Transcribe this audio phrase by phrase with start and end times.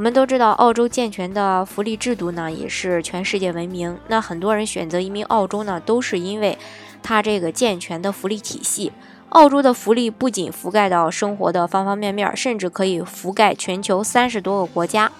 [0.00, 3.98] 我们都知道，澳洲健全的福利制度呢，也是全世界闻名。
[4.08, 6.56] 那很多人选择移民澳洲呢，都是因为
[7.02, 8.92] 它这个健全的福利体系。
[9.28, 15.12] 澳洲的福利不仅覆盖到生活的方方面面，甚至可以覆盖全球三十多个国家。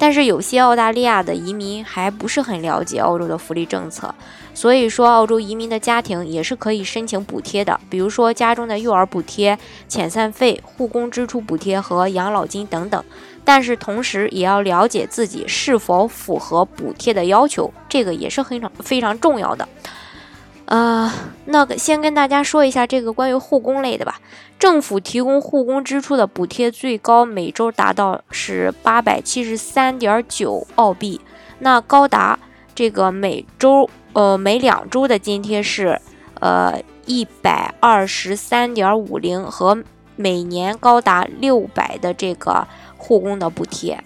[0.00, 4.14] 但是有些澳大利亚的移民还不是很了解澳洲的福利政策，
[4.54, 9.58] 所以说澳洲移民的家庭也是可以申请补贴的，比如说家中的幼儿补贴、
[9.88, 13.04] 遣散费、护工支出补贴和养老金等等。
[13.48, 19.66] 但是同时也要了解自己是否符合补贴的要求，这个也是非常非常重要的。
[20.66, 21.10] 呃，
[21.46, 24.20] 那个先跟大家说一下这个关于护工类的吧。
[24.58, 31.18] 政府提供护工支出的补贴最高每周达到是八百七十三点九澳币，
[31.60, 32.38] 那高达
[32.74, 35.98] 这个每周呃每两周的津贴是
[36.40, 39.82] 呃一百二十三点五零和
[40.16, 42.68] 每年高达六百的这个。
[43.08, 44.04] 护工的补贴，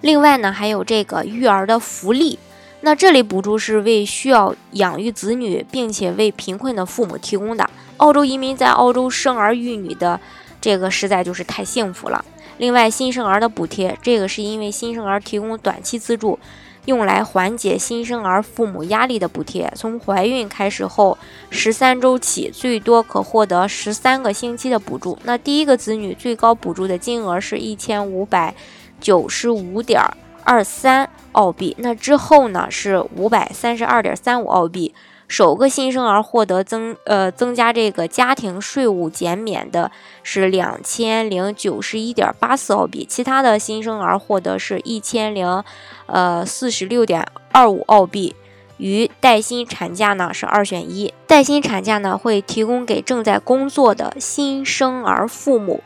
[0.00, 2.38] 另外呢，还有这个育儿的福利。
[2.80, 7.68] 那这类补助是为需要养育子女并且为贫困的父母提供的。
[7.98, 10.18] 澳洲移民在澳洲生儿育女的
[10.58, 12.24] 这个实在就是太幸福了。
[12.56, 16.38] 另外，新生儿的补贴，这个是因为新生儿提供短期资助。
[16.86, 21.18] 用来缓解新生儿父母压力的补贴，从怀孕开始后
[21.50, 25.18] 十三周起，最多可获得十三个星期的补助。
[25.24, 28.54] 那第一个子女最高补助的金额是一千五百
[29.00, 30.00] 九十五点
[30.44, 34.94] 二三澳币，那之后呢是五百三十二点三五澳币。
[35.28, 39.90] 首个新生儿获得增呃增加这个家庭税务减免的
[40.22, 45.64] 是两千零九十一点八四澳币，其他的新生儿获得是一千零
[46.06, 48.34] 呃四十六点二五澳币。
[48.78, 55.82] 与带薪产假呢是二选一，带薪产假呢会提供给正在工作的新生儿父母，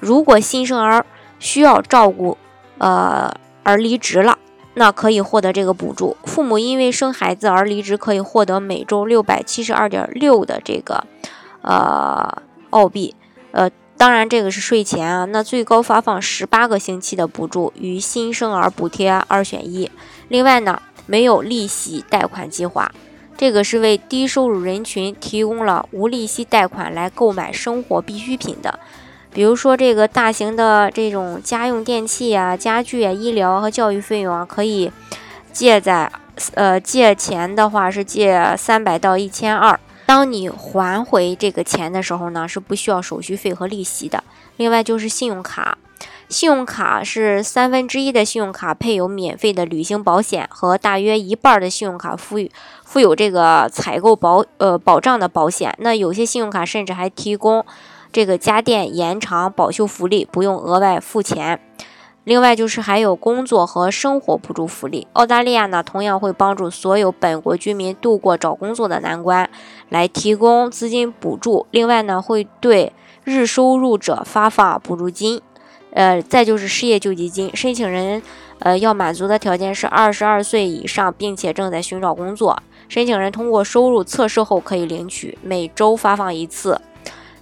[0.00, 1.06] 如果新生儿
[1.38, 2.36] 需要照顾
[2.78, 4.36] 呃而离职了。
[4.74, 6.16] 那可以获得这个补助。
[6.24, 11.04] 父母因为生孩子而离职，可以获得每周六百七十二点六的这个
[11.62, 13.14] 呃澳币。
[13.52, 15.24] 呃，当然这个是税前啊。
[15.26, 19.90] 那最高发放十八个星期的补助，与新生儿补贴二选一。
[20.28, 22.90] 另外呢，没有利息贷款计划，
[23.36, 28.80] 这个是为低收入人群提供了无利息贷款来购买生活必需品的。
[29.34, 34.92] 比如说，这个大型的这种家用电器啊、家具啊、医疗和教育费用啊，可以
[35.52, 36.10] 借在
[36.54, 39.78] 呃借钱的话是借三百到一千二。
[40.06, 44.22] 当你还回这个钱的时候呢，是不需要手续费和利息的。
[44.56, 45.76] 另外就是信用卡，
[46.28, 52.36] 信用卡是三分之一的信用卡配有免费的旅行保险，和大约一半的信用卡附
[52.84, 55.74] 附有这个采购保呃保障的保险。
[55.80, 57.66] 那有些信用卡甚至还提供。
[58.14, 61.58] 这个家电延长保修福利不用额外付钱，
[62.22, 65.08] 另外就是还有工作和生活补助福利。
[65.14, 69.50] 澳大利亚呢，同样会帮助所有本国居民度过找工作的难关，
[69.88, 71.66] 来提供资金补助。
[71.72, 72.92] 另外呢，会对
[73.24, 75.42] 日收入者发放补助金。
[75.90, 78.22] 呃，再就是失业救济金，申请人
[78.60, 82.62] 呃要满足的条件是二十二岁以上，并且正在寻找工作。
[82.88, 86.80] 申请人通过收入测试后可以领取，每周发放一次。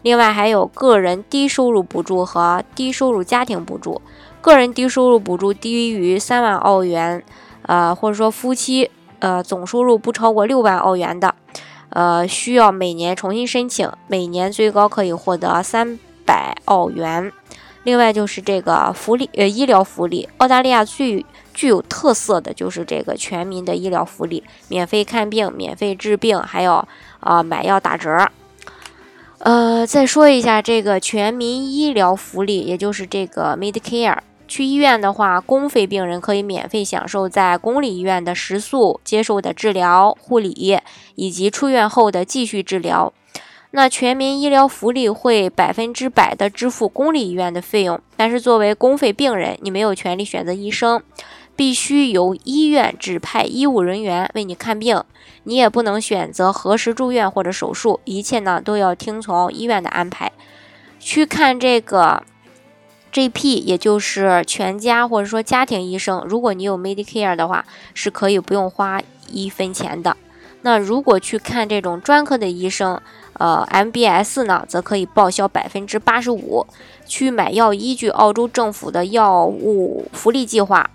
[0.02, 4.02] 另外还有个人低收入补助和低收入家庭补助。
[4.40, 7.22] 个人低收入补助低于三万澳元，
[7.62, 8.90] 呃，或者说夫妻
[9.20, 11.32] 呃总收入不超过六万澳元的，
[11.90, 15.96] 呃，需要每年重新申请，每年最高可以获得三
[16.26, 17.32] 百澳元。
[17.84, 21.24] 另外就是这个福利，呃，医疗福利，澳大利亚最
[21.54, 26.84] 具有特色的就是这个全民的医疗福利，免费看病、免费治病，还有
[27.20, 28.28] 啊买药打折。
[29.42, 34.18] 呃，再说一下这个全民医疗福利，也就是这个 Medicare。
[34.46, 40.78] 去医院的话，公费病人可以免费享受在公立医院的食宿、接受的治疗、护理，
[41.16, 43.12] 以及出院后的继续治疗。
[43.72, 51.02] 那全民医疗福利会百分之百的支付公立医院的费用，但是作为公费病人，你没有权利选择医生。
[51.62, 55.00] 必须由医院指派医务人员为你看病，
[55.44, 60.32] 你也不能选择何时住院或者手术，一切呢都要听从医院的安排。
[60.98, 62.24] 去看这个
[63.12, 67.64] GP，也就是全家或者说家庭医生，如果你有 Medicare 的话，
[67.94, 69.00] 是可以不用花
[69.30, 70.16] 一分钱的。
[70.62, 73.00] 那如果去看这种专科的医生，
[73.34, 76.66] 呃，MBS 呢，则可以报销百分之八十五。
[77.06, 80.90] 去买药依据澳洲政府的药物福利计划，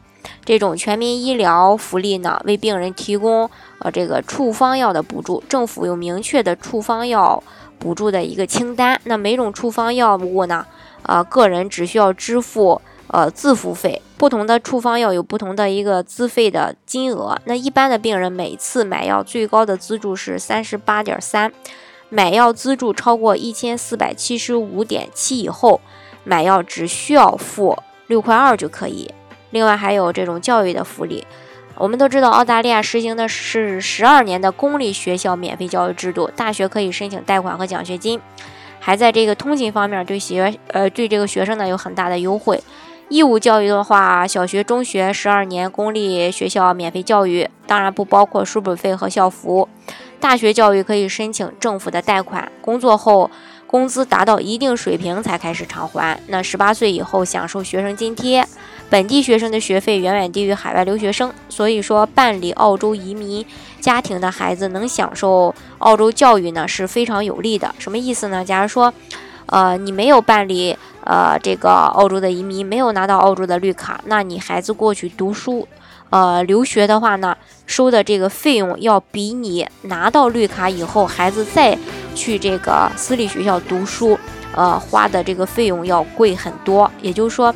[0.46, 5.44] 这种全民医疗福利呢，为病人提供呃这个处方药的补助。
[5.50, 7.44] 政府有明确的处方药
[7.78, 9.00] 补助的一个清单。
[9.04, 10.66] 那每种处方药物呢，
[11.04, 14.02] 呃，个人只需要支付呃自付费。
[14.18, 17.40] 不同的处方药有不同的一个资费的金额。
[17.46, 21.52] 那一般的病人每次买药最高的资助是三十八点三。
[22.10, 25.82] 买药资助超过一千四百七十五点七以后，
[26.24, 27.78] 买药只需要付
[28.08, 29.12] 六块二就可以。
[29.52, 31.26] 另外还有这种教育的福利，
[31.76, 38.20] 我们都知道澳大利亚实行的是十二年的公立学校免费教育制度，大学可以申请贷款和奖学金，
[38.80, 42.62] 还在这个通勤方面对学呃对这个学生呢有很大的优惠。
[43.10, 49.70] 义务教育的话，小学、中学十二年公立学校免费教育，当然不包括书本费和校服。
[50.20, 53.32] 大学教育可以申请政府的贷款，工作后
[53.68, 56.20] 工资达到一定水平才开始偿还。
[56.28, 58.48] 那十八岁以后享受学生津贴，
[58.90, 63.46] 本地学生的学费远远低于海外留学生，所以说办理澳洲移民
[63.82, 67.76] 家庭的孩子能享受澳洲教育呢是非常有利的。
[67.78, 68.44] 什么意思呢？
[68.44, 68.94] 假如说，
[69.48, 75.68] 呃，你没有办理呃这个澳洲的移民，没有拿到澳洲的绿卡，那你孩子过去读书。
[76.10, 77.36] 呃，留学的话呢，
[77.66, 81.78] 收的这个费用要比你拿到绿卡以后，孩子再
[82.18, 84.18] 去这个私立学校读书，
[84.56, 86.92] 呃，花的这个费用要贵很多。
[87.04, 87.54] 也就是说，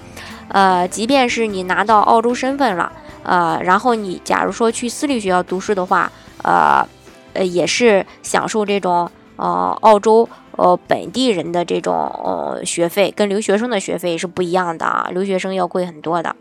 [0.50, 2.92] 呃，即便是你拿到澳洲身份了，
[3.24, 6.12] 呃，然后你假如说去私立学校读书的话，
[6.44, 6.88] 呃，
[7.34, 16.36] 呃，也是享受这种呃澳洲呃本地人的这种呃学费，跟留学生的学费是不一样的啊，留学生要贵很多的。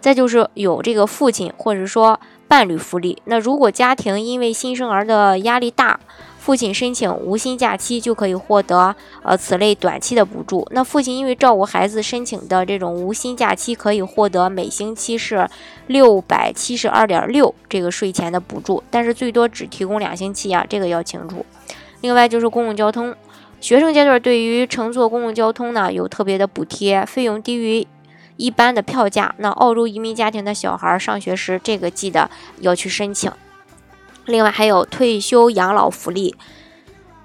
[0.00, 2.18] 再就是有这个父亲或者说
[2.48, 3.22] 伴侣福利。
[3.26, 6.00] 那如果家庭因为新生儿的压力大，
[6.44, 10.66] 父亲申请无薪假期就可以获得呃此类短期的补助。
[10.72, 15.48] 那父亲因为照顾孩子申请的这种无薪假期可以获得每星期是
[15.86, 21.46] 六百七十二点六这个税前的补助，但是最多只提供两星期啊，这个要清楚。
[22.00, 23.14] 另外就是公共交通，
[23.60, 27.86] 学生阶段对于乘坐公共交通呢有特别的补贴，费用低于。
[28.36, 32.28] 一般的票价，那澳洲移民家庭的小孩上学时，这个记得
[32.58, 33.30] 要去申请。
[34.26, 36.34] 另外还有退休养老福利，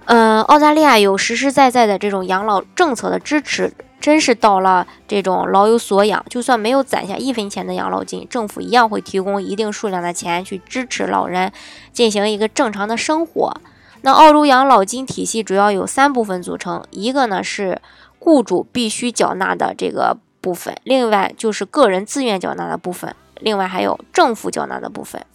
[0.06, 11.52] 嗯，澳大利亚有实实在在的这种养老政策的支持，真是到了这种老有所养，就算没有攒下一分钱的养老金，政府一样会提供一定数量的钱去支持老人
[11.92, 13.54] 进行一个正常的生活。
[14.02, 17.82] 那澳洲养老金体系主要有三部分组成，一个呢是
[18.20, 20.18] 雇主必须缴纳的这个。
[20.40, 25.26] 部分，另外就是个人自愿缴纳的部分，另外还有政府缴纳的部分。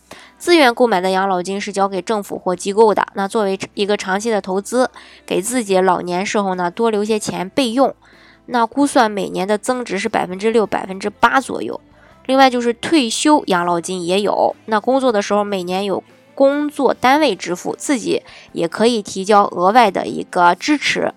[0.42, 4.90] 自愿购买的养老金是交给政府或机构的，那作为一个长期的投资，
[5.24, 7.94] 给自己老年时候呢多留些钱备用。
[8.46, 11.80] 那估算每年的增值是百分之六、百分之八左右。
[12.26, 16.02] 另外就是退休养老金也有，那工作的时候每年有
[16.34, 21.14] 工作单位支付，自己也可以提交额外的一个支持。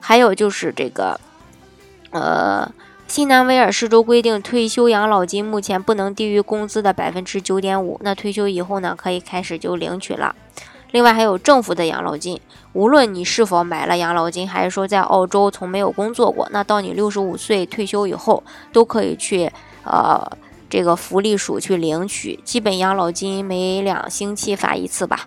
[0.00, 1.20] 还有就是这个，
[2.10, 2.72] 呃。
[3.08, 7.98] 新南威尔士州规定，退休养老金目前不能低于工资的百分之九点五。
[8.02, 10.34] 那退休以后呢，可以开始就领取了。
[10.90, 12.40] 另外还有政府的养老金，
[12.72, 19.50] 无论你是否买了养老金，还是说在澳洲从没有工作过，那到你六十五岁退休以后，都可以去
[19.84, 20.20] 呃
[20.68, 22.38] 这个福利署去领取。
[22.44, 25.26] 基本养老金每两星期发一次吧。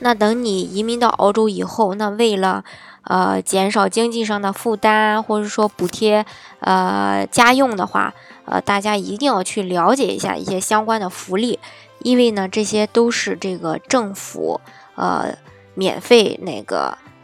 [0.00, 2.64] 那等你移民到澳洲以后，那为了
[3.04, 6.24] 呃，减少经济上的负担，或者说补贴
[6.60, 8.12] 呃家用的话，
[8.44, 11.58] 呃，大家一定要去了解一下一些相关的福利，
[12.00, 14.60] 因为呢，这些都是这个政府
[14.96, 15.34] 呃
[15.74, 16.98] 免费那个